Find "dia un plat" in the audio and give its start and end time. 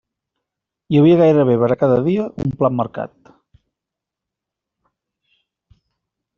2.07-2.77